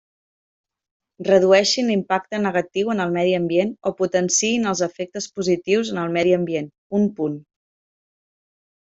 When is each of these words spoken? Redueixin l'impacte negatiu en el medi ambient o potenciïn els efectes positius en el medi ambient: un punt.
Redueixin 1.25 1.91
l'impacte 1.91 2.39
negatiu 2.45 2.89
en 2.93 3.03
el 3.05 3.13
medi 3.17 3.35
ambient 3.39 3.73
o 3.89 3.93
potenciïn 3.99 4.65
els 4.71 4.81
efectes 4.87 5.29
positius 5.37 5.93
en 5.97 6.01
el 6.05 6.17
medi 6.17 6.35
ambient: 6.39 6.71
un 7.01 7.07
punt. 7.21 7.37